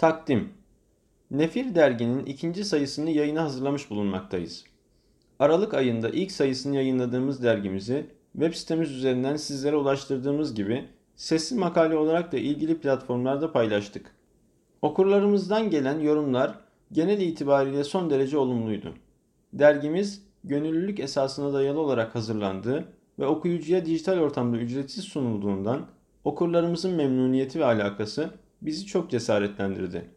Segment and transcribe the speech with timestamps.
[0.00, 0.48] Takdim
[1.30, 4.64] Nefir derginin ikinci sayısını yayına hazırlamış bulunmaktayız.
[5.38, 10.84] Aralık ayında ilk sayısını yayınladığımız dergimizi web sitemiz üzerinden sizlere ulaştırdığımız gibi
[11.16, 14.14] sesli makale olarak da ilgili platformlarda paylaştık.
[14.82, 16.54] Okurlarımızdan gelen yorumlar
[16.92, 18.94] genel itibariyle son derece olumluydu.
[19.52, 22.84] Dergimiz gönüllülük esasına dayalı olarak hazırlandığı
[23.18, 25.86] ve okuyucuya dijital ortamda ücretsiz sunulduğundan
[26.24, 28.30] okurlarımızın memnuniyeti ve alakası
[28.62, 30.10] bizi çok cesaretlendirdi.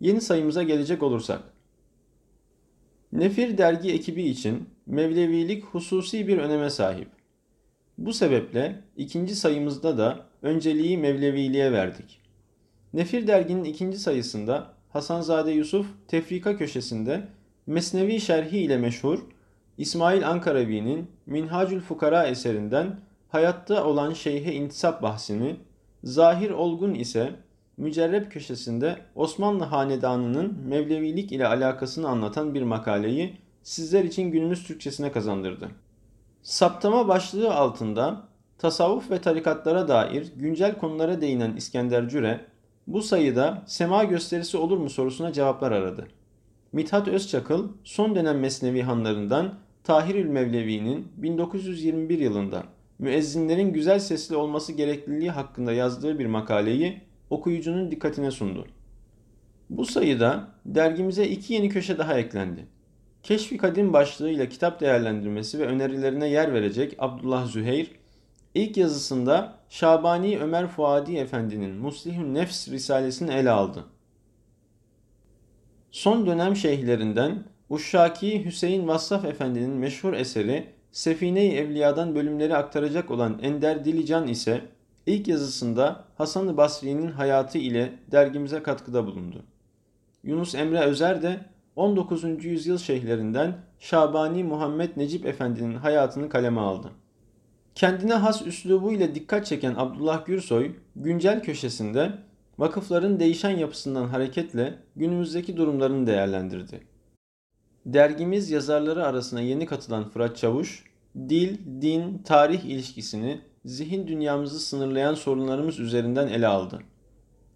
[0.00, 1.42] Yeni sayımıza gelecek olursak.
[3.12, 7.08] Nefir dergi ekibi için Mevlevilik hususi bir öneme sahip.
[7.98, 12.20] Bu sebeple ikinci sayımızda da önceliği Mevleviliğe verdik.
[12.92, 17.28] Nefir derginin ikinci sayısında Hasanzade Yusuf tefrika köşesinde
[17.66, 19.18] Mesnevi şerhi ile meşhur
[19.78, 25.56] İsmail Ankaravi'nin Minhacül Fukara eserinden hayatta olan şeyhe intisap bahsini,
[26.04, 27.32] Zahir Olgun ise
[27.78, 35.68] Mücerrep köşesinde Osmanlı Hanedanı'nın Mevlevilik ile alakasını anlatan bir makaleyi sizler için günümüz Türkçesine kazandırdı.
[36.42, 42.40] Saptama başlığı altında tasavvuf ve tarikatlara dair güncel konulara değinen İskender Cüre,
[42.86, 46.08] bu sayıda sema gösterisi olur mu sorusuna cevaplar aradı.
[46.72, 52.62] Mithat Özçakıl son dönem Mesnevi hanlarından Tahirül Mevlevi'nin 1921 yılında
[52.98, 58.66] müezzinlerin güzel sesli olması gerekliliği hakkında yazdığı bir makaleyi okuyucunun dikkatine sundu.
[59.70, 62.66] Bu sayıda dergimize iki yeni köşe daha eklendi.
[63.22, 67.90] Keşfi Kadim başlığıyla kitap değerlendirmesi ve önerilerine yer verecek Abdullah Züheyr,
[68.54, 73.84] ilk yazısında Şabani Ömer Fuadi Efendi'nin Muslihün Nefs Risalesini ele aldı.
[75.90, 83.84] Son dönem şeyhlerinden Uşşaki Hüseyin Vassaf Efendi'nin meşhur eseri Sefine-i Evliya'dan bölümleri aktaracak olan Ender
[83.84, 84.60] Dilican ise
[85.08, 89.44] ilk yazısında Hasan-ı Basri'nin hayatı ile dergimize katkıda bulundu.
[90.22, 91.40] Yunus Emre Özer de
[91.76, 92.44] 19.
[92.44, 96.90] yüzyıl şeyhlerinden Şabani Muhammed Necip Efendi'nin hayatını kaleme aldı.
[97.74, 102.12] Kendine has üslubu ile dikkat çeken Abdullah Gürsoy, güncel köşesinde
[102.58, 106.80] vakıfların değişen yapısından hareketle günümüzdeki durumlarını değerlendirdi.
[107.86, 110.84] Dergimiz yazarları arasına yeni katılan Fırat Çavuş,
[111.28, 116.78] dil, din, tarih ilişkisini zihin dünyamızı sınırlayan sorunlarımız üzerinden ele aldı.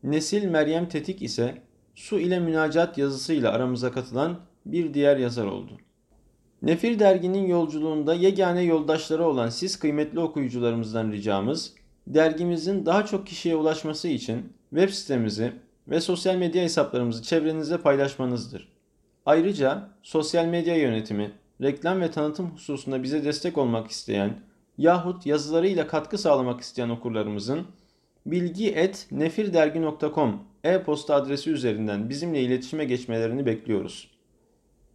[0.02, 1.62] Nesil Meryem Tetik ise
[1.94, 5.78] su ile münacat yazısıyla aramıza katılan bir diğer yazar oldu.
[6.62, 11.74] Nefir derginin yolculuğunda yegane yoldaşları olan siz kıymetli okuyucularımızdan ricamız,
[12.06, 15.52] dergimizin daha çok kişiye ulaşması için web sitemizi
[15.88, 18.68] ve sosyal medya hesaplarımızı çevrenize paylaşmanızdır.
[19.26, 21.32] Ayrıca sosyal medya yönetimi,
[21.62, 24.40] reklam ve tanıtım hususunda bize destek olmak isteyen
[24.82, 27.66] yahut yazılarıyla katkı sağlamak isteyen okurlarımızın
[28.26, 34.10] bilgi.nefirdergi.com e-posta adresi üzerinden bizimle iletişime geçmelerini bekliyoruz.